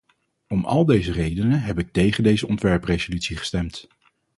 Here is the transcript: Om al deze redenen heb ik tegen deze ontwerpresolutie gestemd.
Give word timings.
Om 0.47 0.65
al 0.65 0.85
deze 0.85 1.11
redenen 1.11 1.61
heb 1.61 1.79
ik 1.79 1.91
tegen 1.91 2.23
deze 2.23 2.47
ontwerpresolutie 2.47 3.37
gestemd. 3.37 3.87